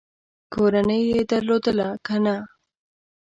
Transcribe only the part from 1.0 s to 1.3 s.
یې